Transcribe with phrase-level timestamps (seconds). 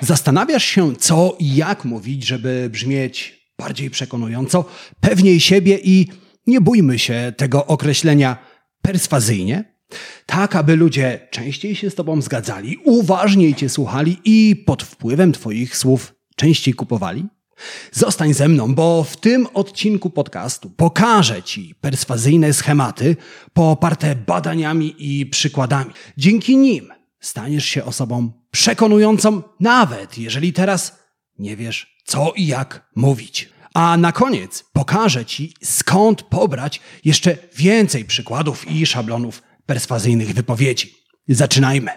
[0.00, 4.64] Zastanawiasz się, co i jak mówić, żeby brzmieć bardziej przekonująco,
[5.00, 6.06] pewniej siebie i
[6.46, 8.36] nie bójmy się tego określenia
[8.82, 9.74] perswazyjnie?
[10.26, 15.76] Tak, aby ludzie częściej się z Tobą zgadzali, uważniej Cię słuchali i pod wpływem Twoich
[15.76, 17.26] słów częściej kupowali?
[17.92, 23.16] Zostań ze mną, bo w tym odcinku podcastu pokażę Ci perswazyjne schematy
[23.52, 25.90] poparte badaniami i przykładami.
[26.16, 26.88] Dzięki nim
[27.20, 30.98] staniesz się osobą przekonującą, nawet jeżeli teraz
[31.38, 33.48] nie wiesz, co i jak mówić.
[33.74, 40.94] A na koniec pokażę Ci, skąd pobrać jeszcze więcej przykładów i szablonów perswazyjnych wypowiedzi.
[41.28, 41.90] Zaczynajmy.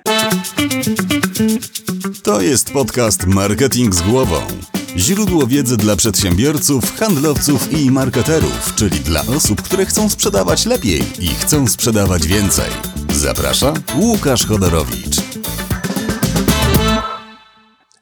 [2.24, 4.42] To jest podcast Marketing z głową.
[4.98, 11.28] Źródło wiedzy dla przedsiębiorców, handlowców i marketerów, czyli dla osób, które chcą sprzedawać lepiej i
[11.28, 12.70] chcą sprzedawać więcej.
[13.14, 15.13] Zaprasza Łukasz Chodorowicz.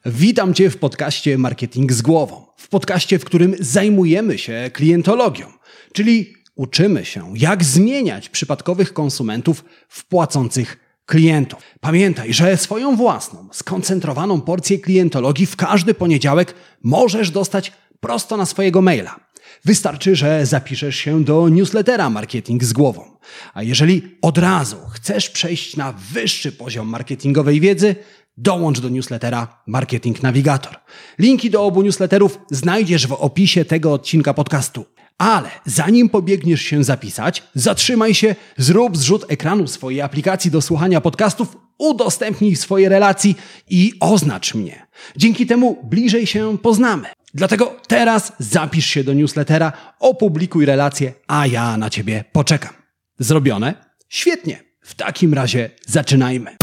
[0.06, 2.46] Witam Cię w podcaście Marketing z głową.
[2.58, 5.46] W podcaście, w którym zajmujemy się klientologią,
[5.94, 11.60] czyli uczymy się, jak zmieniać przypadkowych konsumentów w płacących klientów.
[11.80, 18.82] Pamiętaj, że swoją własną, skoncentrowaną porcję klientologii w każdy poniedziałek możesz dostać prosto na swojego
[18.82, 19.20] maila.
[19.66, 23.18] Wystarczy, że zapiszesz się do newslettera Marketing z głową.
[23.54, 27.96] A jeżeli od razu chcesz przejść na wyższy poziom marketingowej wiedzy,
[28.38, 30.76] dołącz do newslettera Marketing Navigator.
[31.20, 34.86] Linki do obu newsletterów znajdziesz w opisie tego odcinka podcastu.
[35.18, 41.58] Ale zanim pobiegniesz się zapisać, zatrzymaj się, zrób zrzut ekranu swojej aplikacji do słuchania podcastów,
[41.78, 43.36] udostępnij swoje relacji
[43.70, 44.88] i oznacz mnie.
[45.18, 47.08] Dzięki temu bliżej się poznamy.
[47.34, 52.74] Dlatego teraz zapisz się do newslettera, opublikuj relację, a ja na ciebie poczekam.
[53.20, 53.74] Zrobione?
[54.10, 54.64] Świetnie.
[54.82, 56.56] W takim razie zaczynajmy.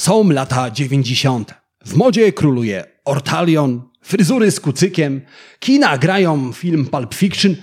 [0.00, 1.54] Są lata 90.
[1.84, 5.20] W modzie króluje Ortalion, fryzury z kucykiem,
[5.58, 7.56] kina grają film Pulp Fiction,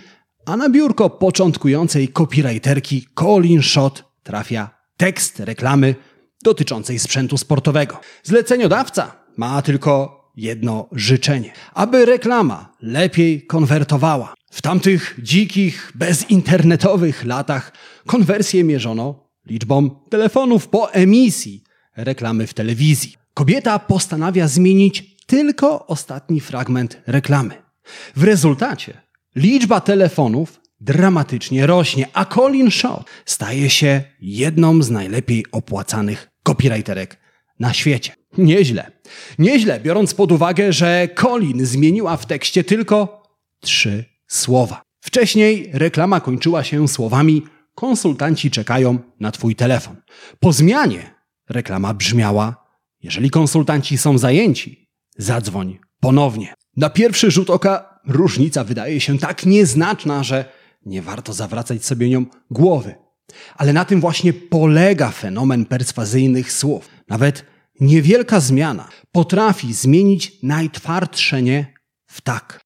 [0.45, 5.95] a na biurko początkującej copywriterki Colin Shot trafia tekst reklamy
[6.43, 7.99] dotyczącej sprzętu sportowego.
[8.23, 14.33] Zleceniodawca ma tylko jedno życzenie, aby reklama lepiej konwertowała.
[14.51, 17.71] W tamtych dzikich, bezinternetowych latach
[18.05, 21.66] konwersję mierzono liczbą telefonów po emisji
[21.97, 23.15] reklamy w telewizji.
[23.33, 27.55] Kobieta postanawia zmienić tylko ostatni fragment reklamy.
[28.15, 29.01] W rezultacie
[29.35, 37.17] liczba telefonów dramatycznie rośnie, a Colin Shaw staje się jedną z najlepiej opłacanych copywriterek
[37.59, 38.13] na świecie.
[38.37, 38.91] Nieźle.
[39.39, 43.23] Nieźle, biorąc pod uwagę, że Colin zmieniła w tekście tylko
[43.61, 44.81] trzy słowa.
[45.01, 47.43] Wcześniej reklama kończyła się słowami
[47.75, 49.95] konsultanci czekają na Twój telefon.
[50.39, 51.16] Po zmianie
[51.49, 52.67] reklama brzmiała
[53.03, 56.53] jeżeli konsultanci są zajęci, zadzwoń ponownie.
[56.77, 60.45] Na pierwszy rzut oka różnica wydaje się tak nieznaczna, że
[60.85, 62.95] nie warto zawracać sobie nią głowy.
[63.55, 66.89] Ale na tym właśnie polega fenomen perswazyjnych słów.
[67.09, 67.45] Nawet
[67.79, 71.73] niewielka zmiana potrafi zmienić najtwardsze nie
[72.07, 72.59] w tak.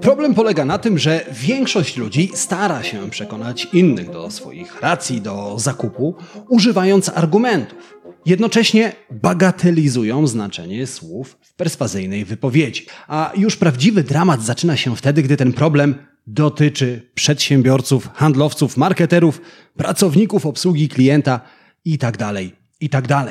[0.00, 5.54] Problem polega na tym, że większość ludzi stara się przekonać innych do swoich racji, do
[5.58, 6.14] zakupu,
[6.48, 7.98] używając argumentów.
[8.26, 12.86] Jednocześnie bagatelizują znaczenie słów w perswazyjnej wypowiedzi.
[13.08, 15.94] A już prawdziwy dramat zaczyna się wtedy, gdy ten problem
[16.26, 19.40] dotyczy przedsiębiorców, handlowców, marketerów,
[19.76, 21.40] pracowników obsługi klienta
[21.84, 22.18] itd.
[22.18, 22.34] Tak
[22.80, 23.26] itd.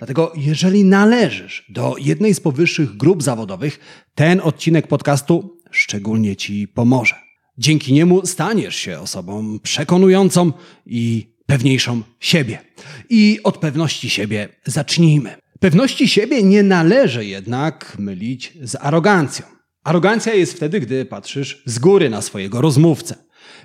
[0.00, 3.80] Dlatego, jeżeli należysz do jednej z powyższych grup zawodowych,
[4.14, 7.14] ten odcinek podcastu szczególnie Ci pomoże.
[7.58, 10.52] Dzięki niemu staniesz się osobą przekonującą
[10.86, 12.58] i pewniejszą siebie.
[13.10, 15.34] I od pewności siebie zacznijmy.
[15.58, 19.46] Pewności siebie nie należy jednak mylić z arogancją.
[19.84, 23.14] Arogancja jest wtedy, gdy patrzysz z góry na swojego rozmówcę.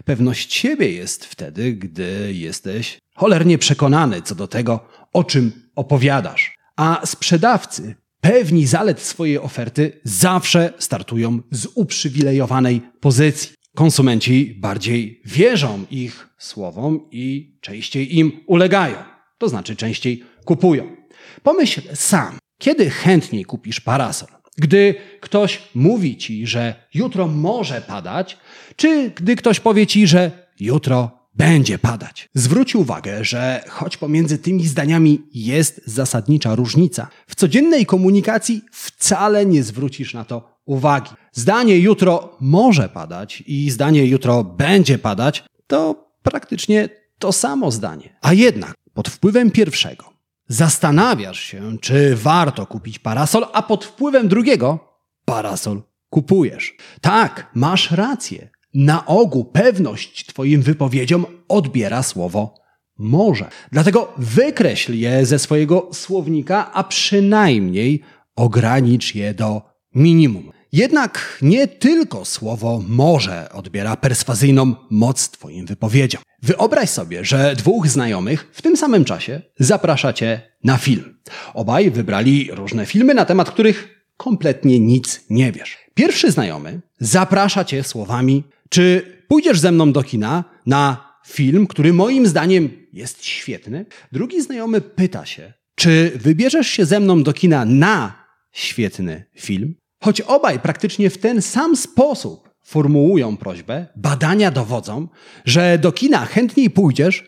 [0.06, 6.58] Pewność siebie jest wtedy, gdy jesteś cholernie przekonany co do tego, o czym opowiadasz.
[6.76, 13.52] A sprzedawcy, pewni zalet swojej oferty, zawsze startują z uprzywilejowanej pozycji.
[13.76, 18.96] Konsumenci bardziej wierzą ich słowom i częściej im ulegają,
[19.38, 20.96] to znaczy częściej kupują.
[21.44, 24.30] Pomyśl sam, kiedy chętniej kupisz parasol?
[24.58, 28.38] Gdy ktoś mówi ci, że jutro może padać,
[28.76, 32.30] czy gdy ktoś powie ci, że jutro będzie padać.
[32.34, 39.64] Zwróć uwagę, że choć pomiędzy tymi zdaniami jest zasadnicza różnica, w codziennej komunikacji wcale nie
[39.64, 41.12] zwrócisz na to uwagi.
[41.32, 46.90] Zdanie jutro może padać i zdanie jutro będzie padać to praktycznie
[47.20, 48.18] to samo zdanie.
[48.22, 50.14] A jednak pod wpływem pierwszego
[50.48, 54.80] zastanawiasz się, czy warto kupić parasol, a pod wpływem drugiego
[55.26, 56.76] parasol kupujesz.
[57.02, 58.50] Tak, masz rację.
[58.76, 62.56] Na ogół pewność Twoim wypowiedziom odbiera słowo
[62.98, 63.50] może.
[63.72, 68.02] Dlatego wykreśl je ze swojego słownika, a przynajmniej
[68.36, 69.62] ogranicz je do
[69.96, 70.52] minimum.
[70.72, 76.22] Jednak nie tylko słowo może odbiera perswazyjną moc Twoim wypowiedziom.
[76.44, 81.22] Wyobraź sobie, że dwóch znajomych w tym samym czasie zaprasza Cię na film.
[81.54, 85.85] Obaj wybrali różne filmy, na temat których kompletnie nic nie wiesz.
[85.96, 92.28] Pierwszy znajomy zaprasza Cię słowami: Czy pójdziesz ze mną do kina na film, który moim
[92.28, 93.86] zdaniem jest świetny?
[94.12, 99.76] Drugi znajomy pyta się: Czy wybierzesz się ze mną do kina na świetny film?
[100.04, 105.08] Choć obaj praktycznie w ten sam sposób formułują prośbę, badania dowodzą,
[105.46, 107.24] że do kina chętniej pójdziesz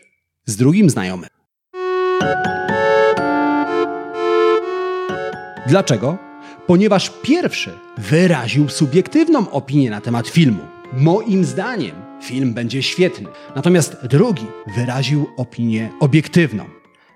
[0.46, 1.30] z drugim znajomym.
[5.66, 6.27] Dlaczego?
[6.68, 10.60] Ponieważ pierwszy wyraził subiektywną opinię na temat filmu.
[10.92, 13.28] Moim zdaniem film będzie świetny.
[13.56, 16.64] Natomiast drugi wyraził opinię obiektywną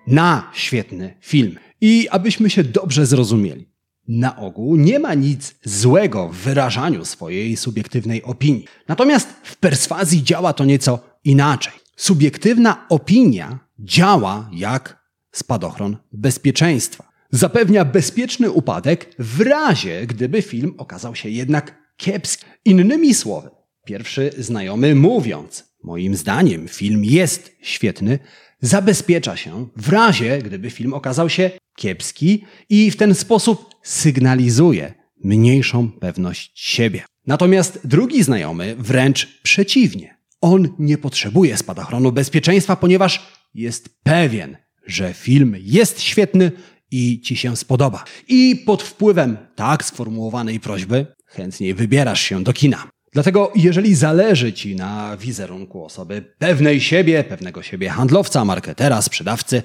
[0.06, 1.58] na świetny film.
[1.80, 3.68] I abyśmy się dobrze zrozumieli,
[4.08, 8.64] na ogół nie ma nic złego w wyrażaniu swojej subiektywnej opinii.
[8.88, 11.72] Natomiast w perswazji działa to nieco inaczej.
[11.96, 15.02] Subiektywna opinia działa jak
[15.32, 17.11] spadochron bezpieczeństwa.
[17.34, 22.44] Zapewnia bezpieczny upadek w razie, gdyby film okazał się jednak kiepski.
[22.64, 23.50] Innymi słowy,
[23.84, 28.18] pierwszy znajomy mówiąc, moim zdaniem film jest świetny,
[28.60, 34.94] zabezpiecza się w razie, gdyby film okazał się kiepski i w ten sposób sygnalizuje
[35.24, 37.04] mniejszą pewność siebie.
[37.26, 40.16] Natomiast drugi znajomy wręcz przeciwnie.
[40.40, 44.56] On nie potrzebuje spadochronu bezpieczeństwa, ponieważ jest pewien,
[44.86, 46.52] że film jest świetny
[46.92, 48.04] i ci się spodoba.
[48.28, 52.88] I pod wpływem tak sformułowanej prośby chętniej wybierasz się do kina.
[53.12, 59.62] Dlatego, jeżeli zależy Ci na wizerunku osoby pewnej siebie, pewnego siebie handlowca, marketera, sprzedawcy,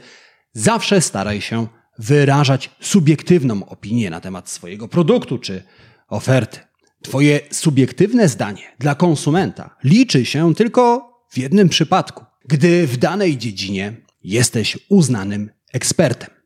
[0.53, 1.67] zawsze staraj się
[1.99, 5.63] wyrażać subiektywną opinię na temat swojego produktu czy
[6.07, 6.59] oferty.
[7.01, 13.93] Twoje subiektywne zdanie dla konsumenta liczy się tylko w jednym przypadku, gdy w danej dziedzinie
[14.23, 16.36] jesteś uznanym ekspertem.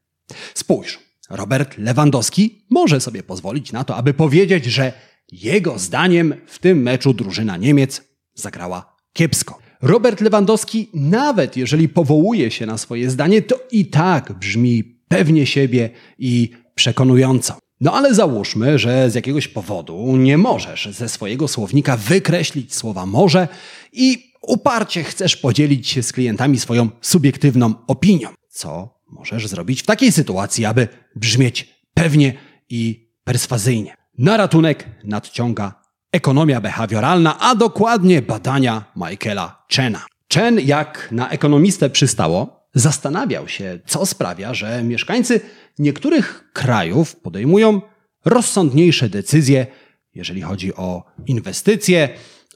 [0.53, 0.99] Spójrz,
[1.29, 4.93] Robert Lewandowski może sobie pozwolić na to, aby powiedzieć, że
[5.31, 8.01] jego zdaniem w tym meczu drużyna Niemiec
[8.33, 9.59] zagrała kiepsko.
[9.81, 15.89] Robert Lewandowski, nawet jeżeli powołuje się na swoje zdanie, to i tak brzmi pewnie siebie
[16.19, 17.57] i przekonująco.
[17.81, 23.47] No ale załóżmy, że z jakiegoś powodu nie możesz ze swojego słownika wykreślić słowa może
[23.93, 28.29] i uparcie chcesz podzielić się z klientami swoją subiektywną opinią.
[28.49, 32.33] Co możesz zrobić w takiej sytuacji, aby brzmieć pewnie
[32.69, 33.95] i perswazyjnie?
[34.17, 35.81] Na ratunek nadciąga
[36.11, 40.05] ekonomia behawioralna, a dokładnie badania Michaela Chena.
[40.33, 45.41] Chen, jak na ekonomistę przystało, zastanawiał się, co sprawia, że mieszkańcy
[45.79, 47.81] niektórych krajów podejmują
[48.25, 49.67] rozsądniejsze decyzje,
[50.13, 52.09] jeżeli chodzi o inwestycje,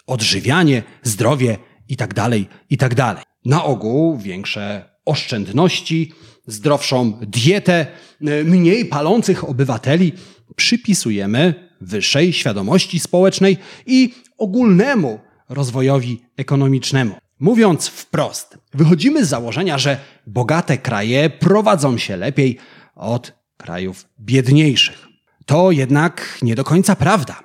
[0.08, 1.58] odżywianie, zdrowie
[1.90, 2.30] itd.
[2.70, 3.16] itd.
[3.46, 6.14] Na ogół większe oszczędności,
[6.48, 7.88] zdrowszą dietę,
[8.46, 10.14] mniej palących obywateli
[10.56, 17.16] przypisujemy wyższej świadomości społecznej i ogólnemu rozwojowi ekonomicznemu.
[17.40, 19.98] Mówiąc wprost, wychodzimy z założenia, że
[20.28, 22.58] bogate kraje prowadzą się lepiej
[22.96, 25.08] od krajów biedniejszych.
[25.46, 27.40] To jednak nie do końca prawda,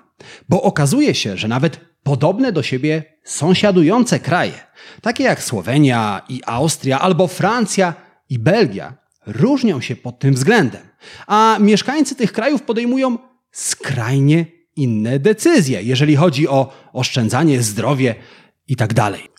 [0.49, 4.61] bo okazuje się, że nawet podobne do siebie sąsiadujące kraje,
[5.03, 7.95] takie jak Słowenia i Austria, albo Francja
[8.31, 8.97] i Belgia,
[9.27, 10.83] różnią się pod tym względem,
[11.27, 13.19] a mieszkańcy tych krajów podejmują
[13.53, 14.47] skrajnie
[14.77, 18.15] inne decyzje, jeżeli chodzi o oszczędzanie, zdrowie
[18.69, 18.95] i tak.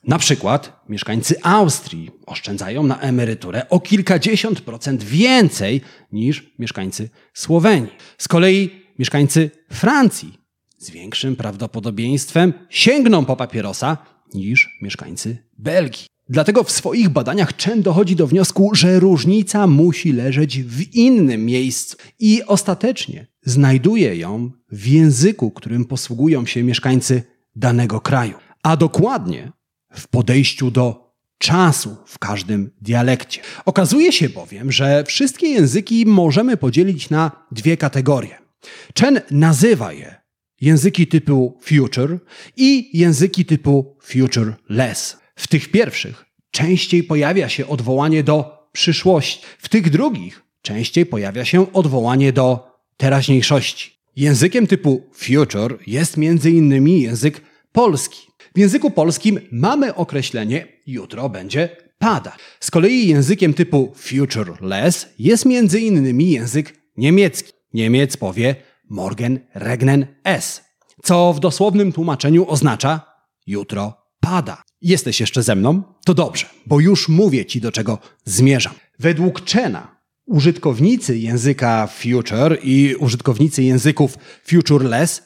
[0.07, 5.81] Na przykład mieszkańcy Austrii oszczędzają na emeryturę o kilkadziesiąt procent więcej
[6.11, 7.91] niż mieszkańcy Słowenii.
[8.17, 8.69] Z kolei
[8.99, 10.37] mieszkańcy Francji
[10.77, 13.97] z większym prawdopodobieństwem sięgną po papierosa
[14.33, 16.05] niż mieszkańcy Belgii.
[16.31, 21.97] Dlatego w swoich badaniach Chen dochodzi do wniosku, że różnica musi leżeć w innym miejscu
[22.19, 27.23] i ostatecznie znajduje ją w języku, którym posługują się mieszkańcy
[27.55, 28.33] danego kraju,
[28.63, 29.51] a dokładnie
[29.93, 33.41] w podejściu do czasu w każdym dialekcie.
[33.65, 38.37] Okazuje się bowiem, że wszystkie języki możemy podzielić na dwie kategorie.
[38.99, 40.15] Chen nazywa je
[40.61, 42.19] języki typu future
[42.57, 45.20] i języki typu futureless.
[45.41, 49.41] W tych pierwszych częściej pojawia się odwołanie do przyszłości.
[49.57, 53.91] W tych drugich częściej pojawia się odwołanie do teraźniejszości.
[54.15, 56.17] Językiem typu future jest
[56.51, 58.27] innymi język polski.
[58.55, 61.69] W języku polskim mamy określenie jutro będzie
[61.99, 62.35] pada.
[62.59, 65.45] Z kolei językiem typu futureless jest
[65.81, 67.53] innymi język niemiecki.
[67.73, 68.55] Niemiec powie
[68.89, 70.61] morgen regnen es,
[71.03, 73.01] co w dosłownym tłumaczeniu oznacza
[73.47, 74.63] jutro pada.
[74.81, 75.83] Jesteś jeszcze ze mną?
[76.05, 78.73] To dobrze, bo już mówię ci do czego zmierzam.
[78.99, 85.23] Według Chena użytkownicy języka future i użytkownicy języków futureless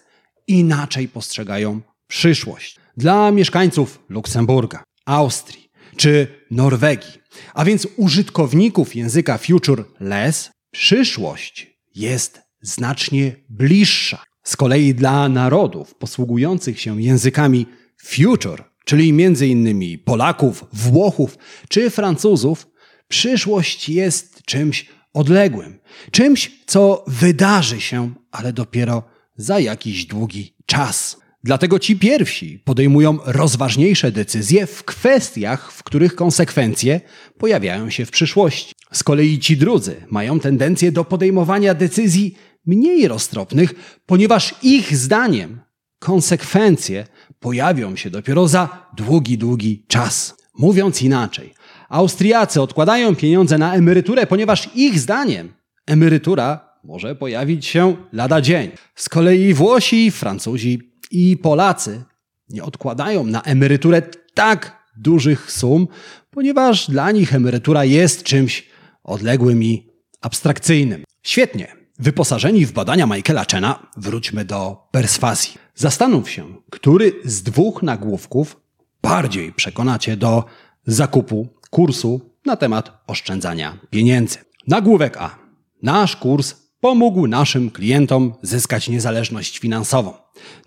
[0.48, 2.80] inaczej postrzegają przyszłość.
[2.98, 7.14] Dla mieszkańców Luksemburga, Austrii czy Norwegii,
[7.54, 14.24] a więc użytkowników języka futureless, przyszłość jest znacznie bliższa.
[14.44, 17.66] Z kolei dla narodów posługujących się językami
[18.04, 21.38] future, czyli między innymi Polaków, Włochów
[21.70, 22.68] czy Francuzów,
[23.08, 25.80] przyszłość jest czymś odległym,
[26.12, 29.04] czymś, co wydarzy się, ale dopiero
[29.38, 31.18] za jakiś długi czas.
[31.44, 37.02] Dlatego ci pierwsi podejmują rozważniejsze decyzje w kwestiach, w których konsekwencje
[37.38, 38.74] pojawiają się w przyszłości.
[38.92, 43.74] Z kolei ci drudzy mają tendencję do podejmowania decyzji mniej roztropnych,
[44.06, 45.62] ponieważ ich zdaniem
[46.00, 47.08] konsekwencje
[47.46, 50.38] pojawią się dopiero za długi, długi czas.
[50.58, 51.54] Mówiąc inaczej,
[51.90, 55.54] Austriacy odkładają pieniądze na emeryturę, ponieważ ich zdaniem
[55.86, 58.72] emerytura może pojawić się lada dzień.
[58.96, 62.04] Z kolei Włosi, Francuzi i Polacy
[62.50, 64.02] nie odkładają na emeryturę
[64.34, 65.88] tak dużych sum,
[66.32, 68.68] ponieważ dla nich emerytura jest czymś
[69.04, 69.90] odległym i
[70.22, 71.04] abstrakcyjnym.
[71.24, 71.76] Świetnie.
[72.00, 75.65] Wyposażeni w badania Michaela Chena, wróćmy do perswazji.
[75.76, 78.62] Zastanów się, który z dwóch nagłówków
[79.02, 80.44] bardziej przekonacie do
[80.88, 84.38] zakupu kursu na temat oszczędzania pieniędzy.
[84.68, 85.36] Nagłówek A.
[85.84, 90.14] Nasz kurs pomógł naszym klientom zyskać niezależność finansową.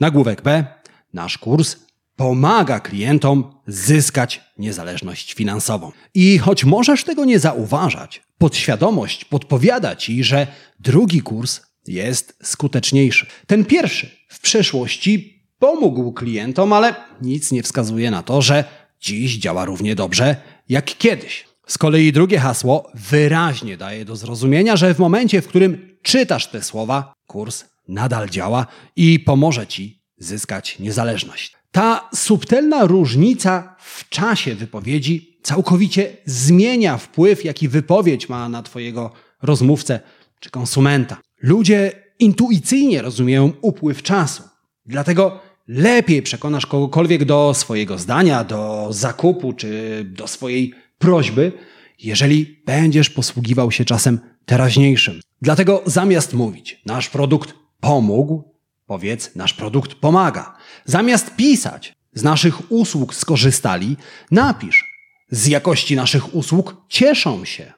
[0.01, 0.65] Nagłówek B.
[1.13, 1.77] Nasz kurs
[2.17, 5.93] pomaga klientom zyskać niezależność finansową.
[6.15, 10.47] I choć możesz tego nie zauważać, podświadomość podpowiada ci, że
[10.81, 13.27] drugi kurs jest skuteczniejszy.
[13.47, 18.65] Ten pierwszy w przeszłości pomógł klientom, ale nic nie wskazuje na to, że
[19.01, 20.37] dziś działa równie dobrze
[20.69, 21.45] jak kiedyś.
[21.67, 26.63] Z kolei drugie hasło wyraźnie daje do zrozumienia, że w momencie, w którym czytasz te
[26.63, 28.67] słowa, kurs nadal działa
[28.97, 31.57] i pomoże ci zyskać niezależność.
[31.71, 40.01] Ta subtelna różnica w czasie wypowiedzi całkowicie zmienia wpływ, jaki wypowiedź ma na Twojego rozmówcę
[40.41, 41.21] czy konsumenta.
[41.43, 44.43] Ludzie intuicyjnie rozumieją upływ czasu.
[44.87, 51.53] Dlatego lepiej przekonasz kogokolwiek do swojego zdania, do zakupu czy do swojej prośby,
[51.99, 55.21] jeżeli będziesz posługiwał się czasem teraźniejszym.
[55.43, 58.55] Dlatego zamiast mówić, nasz produkt pomógł,
[58.87, 60.57] powiedz, nasz produkt pomaga.
[60.85, 63.97] Zamiast pisać, z naszych usług skorzystali,
[64.31, 64.85] napisz,
[65.31, 67.73] z jakości naszych usług cieszą się.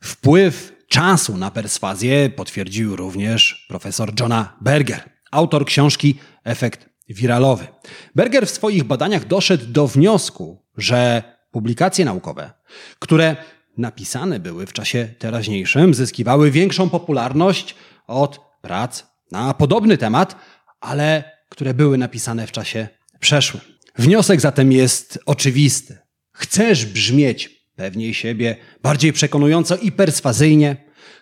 [0.00, 7.66] Wpływ czasu na perswazję potwierdził również profesor Johna Berger, autor książki Efekt wiralowy.
[8.14, 12.50] Berger w swoich badaniach doszedł do wniosku, że publikacje naukowe,
[12.98, 13.36] które
[13.78, 17.74] napisane były w czasie teraźniejszym, zyskiwały większą popularność
[18.06, 20.36] od prac na podobny temat,
[20.80, 22.88] ale które były napisane w czasie
[23.20, 23.62] przeszłym.
[23.98, 25.98] Wniosek zatem jest oczywisty.
[26.32, 30.76] Chcesz brzmieć pewniej siebie, bardziej przekonująco i perswazyjnie,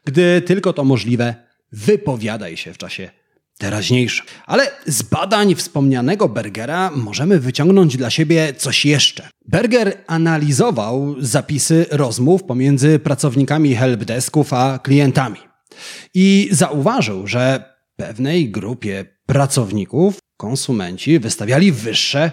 [0.05, 1.35] gdy tylko to możliwe,
[1.73, 3.11] wypowiadaj się w czasie
[3.59, 4.27] teraźniejszym.
[4.47, 9.29] Ale z badań wspomnianego Bergera możemy wyciągnąć dla siebie coś jeszcze.
[9.49, 15.39] Berger analizował zapisy rozmów pomiędzy pracownikami helpdesków a klientami
[16.15, 22.31] i zauważył, że pewnej grupie pracowników konsumenci wystawiali wyższe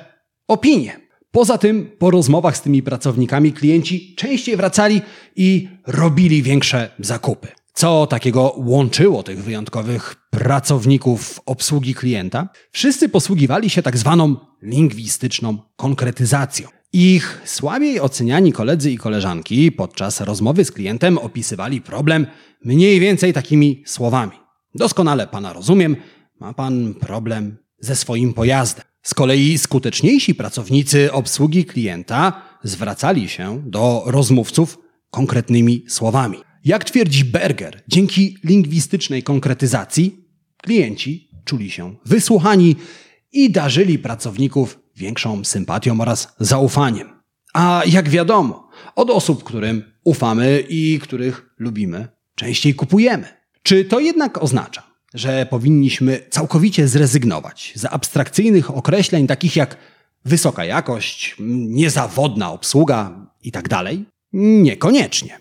[0.47, 1.00] opinie.
[1.31, 5.01] Poza tym, po rozmowach z tymi pracownikami, klienci częściej wracali
[5.35, 7.47] i robili większe zakupy.
[7.73, 12.49] Co takiego łączyło tych wyjątkowych pracowników obsługi klienta?
[12.71, 16.67] Wszyscy posługiwali się tak zwaną lingwistyczną konkretyzacją.
[16.93, 22.27] Ich słabiej oceniani koledzy i koleżanki podczas rozmowy z klientem opisywali problem
[22.65, 24.37] mniej więcej takimi słowami.
[24.75, 25.95] Doskonale pana rozumiem,
[26.39, 28.90] ma pan problem ze swoim pojazdem.
[29.03, 34.77] Z kolei skuteczniejsi pracownicy obsługi klienta zwracali się do rozmówców
[35.09, 36.37] konkretnymi słowami.
[36.65, 40.25] Jak twierdzi Berger, dzięki lingwistycznej konkretyzacji
[40.57, 42.75] klienci czuli się wysłuchani
[43.31, 47.09] i darzyli pracowników większą sympatią oraz zaufaniem.
[47.53, 53.27] A jak wiadomo, od osób, którym ufamy i których lubimy, częściej kupujemy.
[53.63, 59.77] Czy to jednak oznacza, że powinniśmy całkowicie zrezygnować z abstrakcyjnych określeń takich jak
[60.25, 61.35] wysoka jakość,
[61.69, 63.69] niezawodna obsługa itd.?
[63.69, 63.85] Tak
[64.33, 65.39] Niekoniecznie.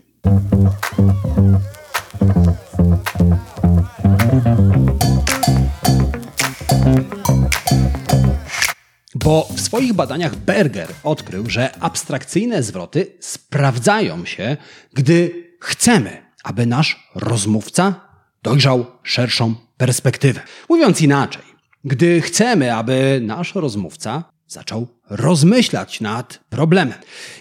[9.15, 14.57] Bo w swoich badaniach Berger odkrył, że abstrakcyjne zwroty sprawdzają się,
[14.95, 18.10] gdy chcemy, aby nasz rozmówca
[18.43, 20.41] dojrzał szerszą perspektywę.
[20.69, 21.43] Mówiąc inaczej,
[21.85, 26.99] gdy chcemy, aby nasz rozmówca zaczął rozmyślać nad problemem.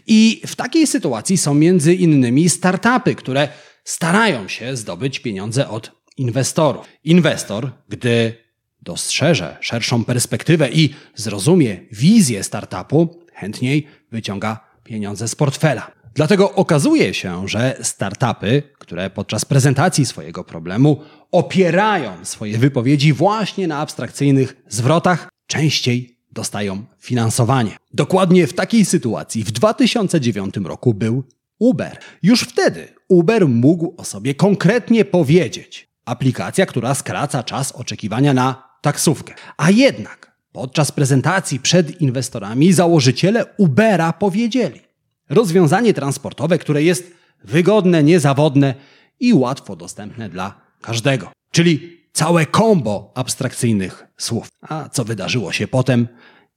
[0.08, 3.48] I w takiej sytuacji są między innymi startupy, które
[3.84, 6.86] starają się zdobyć pieniądze od inwestorów.
[7.04, 8.34] Inwestor, gdy
[8.82, 15.92] dostrzeże szerszą perspektywę i zrozumie wizję startupu, chętniej wyciąga pieniądze z portfela.
[16.20, 23.78] Dlatego okazuje się, że startupy, które podczas prezentacji swojego problemu opierają swoje wypowiedzi właśnie na
[23.78, 27.78] abstrakcyjnych zwrotach, częściej dostają finansowanie.
[27.94, 31.24] Dokładnie w takiej sytuacji w 2009 roku był
[31.60, 31.98] Uber.
[32.24, 39.34] Już wtedy Uber mógł o sobie konkretnie powiedzieć: aplikacja, która skraca czas oczekiwania na taksówkę.
[39.58, 44.89] A jednak podczas prezentacji przed inwestorami założyciele Ubera powiedzieli:
[45.30, 47.12] rozwiązanie transportowe, które jest
[47.44, 48.74] wygodne, niezawodne
[49.20, 51.32] i łatwo dostępne dla każdego.
[51.52, 54.48] Czyli całe kombo abstrakcyjnych słów.
[54.62, 56.08] A co wydarzyło się potem,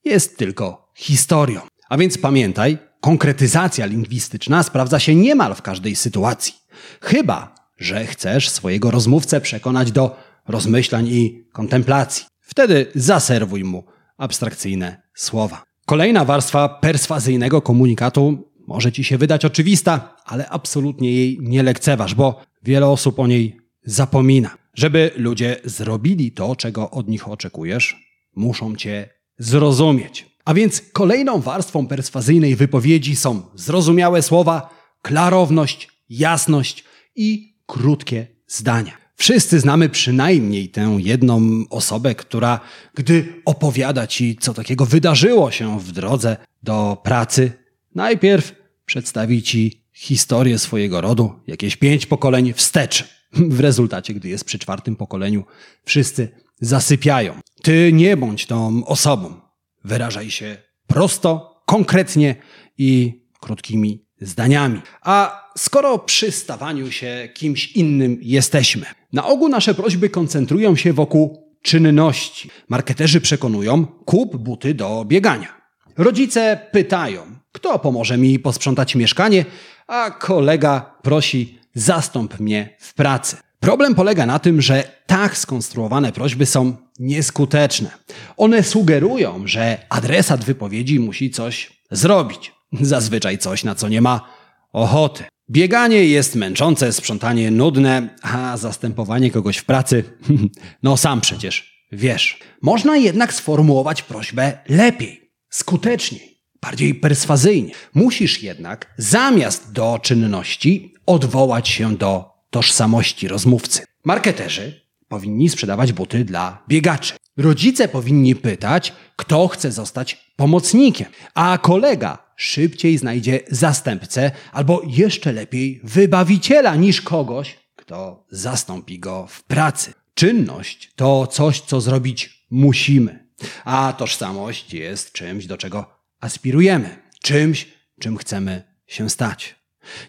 [0.05, 1.61] jest tylko historią.
[1.89, 6.55] A więc pamiętaj, konkretyzacja lingwistyczna sprawdza się niemal w każdej sytuacji.
[7.01, 10.17] Chyba, że chcesz swojego rozmówcę przekonać do
[10.49, 12.25] rozmyślań i kontemplacji.
[12.41, 13.85] Wtedy zaserwuj mu
[14.19, 15.63] abstrakcyjne słowa.
[15.87, 22.43] Kolejna warstwa perswazyjnego komunikatu może ci się wydać oczywista, ale absolutnie jej nie lekceważ, bo
[22.63, 24.51] wiele osób o niej zapomina.
[24.75, 27.97] Żeby ludzie zrobili to, czego od nich oczekujesz,
[28.37, 30.27] muszą cię zrozumieć.
[30.45, 36.85] A więc kolejną warstwą perswazyjnej wypowiedzi są zrozumiałe słowa, klarowność, jasność
[37.17, 38.93] i krótkie zdania.
[39.17, 42.61] Wszyscy znamy przynajmniej tę jedną osobę, która,
[42.95, 47.53] gdy opowiada ci, co takiego wydarzyło się w drodze do pracy,
[47.95, 53.05] najpierw przedstawi ci historię swojego rodu, jakieś pięć pokoleń wstecz.
[53.33, 55.45] W rezultacie, gdy jest przy czwartym pokoleniu,
[55.85, 56.29] wszyscy
[56.61, 57.35] zasypiają.
[57.63, 59.41] Ty nie bądź tą osobą.
[59.85, 62.37] Wyrażaj się prosto, konkretnie
[62.79, 64.81] i krótkimi zdaniami.
[65.03, 71.53] A skoro przy stawaniu się kimś innym jesteśmy, na ogół nasze prośby koncentrują się wokół
[71.63, 72.51] czynności.
[72.69, 75.62] Marketerzy przekonują, kup buty do biegania.
[75.97, 79.45] Rodzice pytają, kto pomoże mi posprzątać mieszkanie,
[79.87, 83.37] a kolega prosi, zastąp mnie w pracy.
[83.61, 87.91] Problem polega na tym, że tak skonstruowane prośby są nieskuteczne.
[88.37, 92.53] One sugerują, że adresat wypowiedzi musi coś zrobić.
[92.81, 94.29] Zazwyczaj coś, na co nie ma
[94.73, 95.25] ochoty.
[95.51, 100.05] Bieganie jest męczące, sprzątanie nudne, a zastępowanie kogoś w pracy,
[100.83, 102.39] no sam przecież wiesz.
[102.63, 105.22] Można jednak sformułować prośbę lepiej,
[105.53, 107.73] skuteczniej, bardziej perswazyjnie.
[107.95, 113.83] Musisz jednak zamiast do czynności odwołać się do tożsamości rozmówcy.
[114.05, 117.15] Marketerzy powinni sprzedawać buty dla biegaczy.
[117.37, 125.81] Rodzice powinni pytać, kto chce zostać pomocnikiem, a kolega szybciej znajdzie zastępcę albo jeszcze lepiej
[125.85, 129.93] wybawiciela niż kogoś, kto zastąpi go w pracy.
[130.15, 133.29] Czynność to coś, co zrobić musimy,
[133.65, 137.69] a tożsamość jest czymś, do czego aspirujemy, czymś,
[138.01, 139.55] czym chcemy się stać.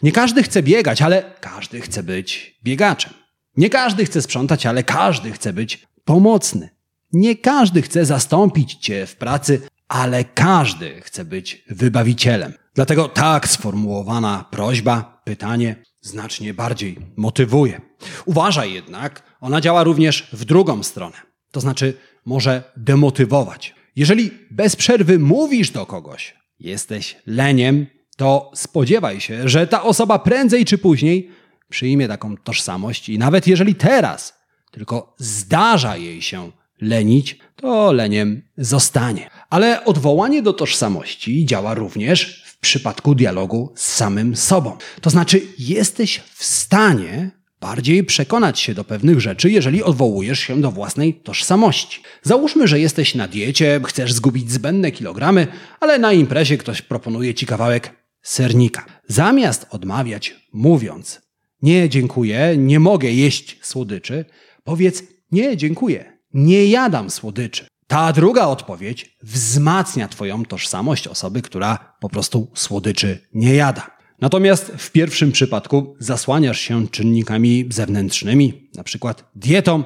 [0.04, 3.14] Nie każdy chce biegać, ale każdy chce być biegaczem.
[3.58, 6.70] Nie każdy chce sprzątać, ale każdy chce być pomocny.
[7.14, 12.54] Nie każdy chce zastąpić cię w pracy, ale każdy chce być wybawicielem.
[12.76, 17.82] Dlatego tak sformułowana prośba, pytanie znacznie bardziej motywuje.
[18.26, 21.16] Uważaj jednak, ona działa również w drugą stronę.
[21.52, 23.76] To znaczy może demotywować.
[23.96, 27.86] Jeżeli bez przerwy mówisz do kogoś, jesteś leniem,
[28.18, 31.30] to spodziewaj się, że ta osoba prędzej czy później
[31.70, 34.34] przyjmie taką tożsamość i nawet jeżeli teraz
[34.72, 39.30] tylko zdarza jej się lenić, to leniem zostanie.
[39.50, 44.78] Ale odwołanie do tożsamości działa również w przypadku dialogu z samym sobą.
[45.02, 47.32] To znaczy, jesteś w stanie
[47.64, 52.02] bardziej przekonać się do pewnych rzeczy, jeżeli odwołujesz się do własnej tożsamości.
[52.24, 55.48] Załóżmy, że jesteś na diecie, chcesz zgubić zbędne kilogramy,
[55.80, 58.86] ale na imprezie ktoś proponuje ci kawałek sernika.
[59.08, 61.22] Zamiast odmawiać, mówiąc:
[61.62, 64.26] Nie, dziękuję, nie mogę jeść słodyczy,
[64.64, 67.66] powiedz: Nie, dziękuję, nie jadam słodyczy.
[67.88, 74.03] Ta druga odpowiedź wzmacnia Twoją tożsamość osoby, która po prostu słodyczy nie jada.
[74.22, 79.84] Natomiast w pierwszym przypadku zasłaniasz się czynnikami zewnętrznymi, na przykład dietą,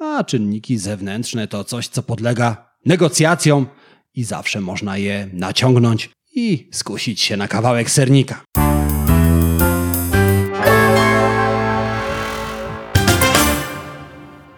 [0.00, 3.66] a czynniki zewnętrzne to coś, co podlega negocjacjom
[4.14, 8.44] i zawsze można je naciągnąć i skusić się na kawałek sernika.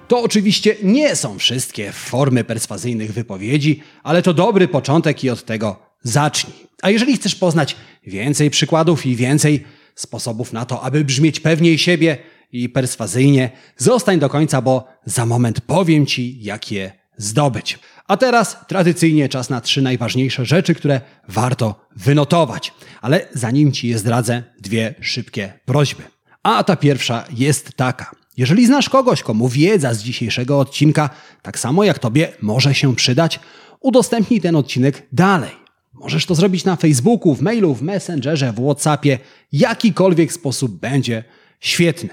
[0.08, 5.85] To oczywiście nie są wszystkie formy perswazyjnych wypowiedzi, ale to dobry początek i od tego
[6.08, 6.54] zacznij.
[6.82, 9.64] A jeżeli chcesz poznać więcej przykładów i więcej
[9.94, 12.16] sposobów na to, aby brzmieć pewniej siebie
[12.52, 17.78] i perswazyjnie, zostań do końca, bo za moment powiem Ci, jak je zdobyć.
[18.06, 22.72] A teraz tradycyjnie czas na trzy najważniejsze rzeczy, które warto wynotować.
[23.00, 26.02] Ale zanim Ci je zdradzę, dwie szybkie prośby.
[26.42, 28.10] A ta pierwsza jest taka.
[28.36, 31.10] Jeżeli znasz kogoś, komu wiedza z dzisiejszego odcinka,
[31.42, 33.40] tak samo jak Tobie, może się przydać,
[33.80, 35.65] udostępnij ten odcinek dalej.
[36.00, 39.18] Możesz to zrobić na Facebooku, w mailu, w Messengerze, w WhatsAppie.
[39.52, 41.24] Jakikolwiek sposób będzie
[41.60, 42.08] świetny.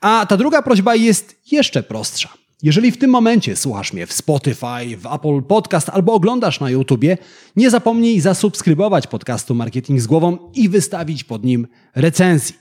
[0.00, 2.28] A ta druga prośba jest jeszcze prostsza.
[2.62, 7.18] Jeżeli w tym momencie słuchasz mnie w Spotify, w Apple Podcast albo oglądasz na YouTubie,
[7.56, 12.56] nie zapomnij zasubskrybować podcastu Marketing z Głową i wystawić pod nim recenzji.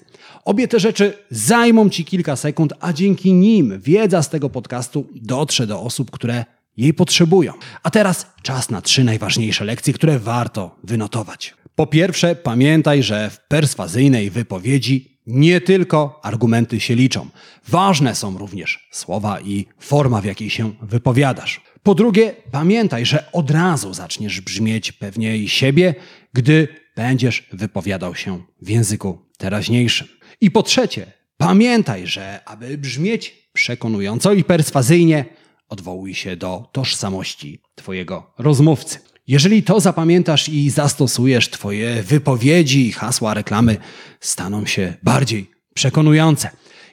[0.46, 5.68] Obie te rzeczy zajmą Ci kilka sekund, a dzięki nim wiedza z tego podcastu dotrze
[5.68, 6.46] do osób, które
[6.78, 7.54] jej potrzebują.
[7.84, 11.54] A teraz czas na trzy najważniejsze lekcje, które warto wynotować.
[11.76, 17.30] Po pierwsze, pamiętaj, że w perswazyjnej wypowiedzi nie tylko argumenty się liczą.
[17.68, 21.62] Ważne są również słowa i forma, w jakiej się wypowiadasz.
[21.84, 25.96] Po drugie, pamiętaj, że od razu zaczniesz brzmieć pewniej siebie,
[26.34, 30.08] gdy będziesz wypowiadał się w języku teraźniejszym.
[30.42, 35.26] I po trzecie, pamiętaj, że aby brzmieć przekonująco i perswazyjnie,
[35.70, 39.00] odwołuj się do tożsamości Twojego rozmówcy.
[39.28, 43.78] Jeżeli to zapamiętasz i zastosujesz, Twoje wypowiedzi i hasła reklamy
[44.20, 46.50] staną się bardziej przekonujące.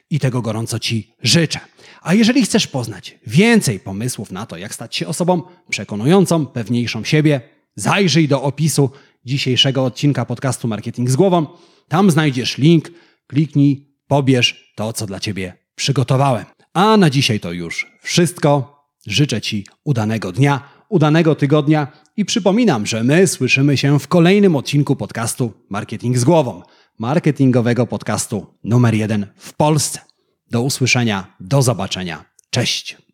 [0.09, 1.59] I tego gorąco Ci życzę.
[2.01, 7.41] A jeżeli chcesz poznać więcej pomysłów na to, jak stać się osobą przekonującą, pewniejszą siebie,
[7.75, 8.89] zajrzyj do opisu
[9.25, 11.47] dzisiejszego odcinka podcastu Marketing z Głową.
[11.87, 12.91] Tam znajdziesz link,
[13.27, 16.45] kliknij, pobierz to, co dla Ciebie przygotowałem.
[16.75, 18.75] A na dzisiaj to już wszystko.
[19.07, 24.95] Życzę Ci udanego dnia, udanego tygodnia i przypominam, że my słyszymy się w kolejnym odcinku
[24.95, 26.61] podcastu Marketing z Głową,
[26.99, 29.99] marketingowego podcastu numer jeden w Polsce.
[30.51, 32.25] Do usłyszenia, do zobaczenia.
[32.49, 33.04] Cześć.